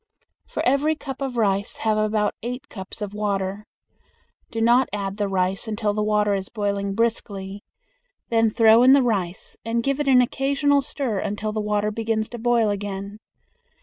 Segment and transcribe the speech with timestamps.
[0.47, 3.67] For every cup of rice have about eight cups of water.
[4.49, 7.63] Do not add the rice until the water is boiling briskly.
[8.29, 12.29] Then throw in the rice, and give it an occasional stir until the water begins
[12.29, 13.19] to boil again.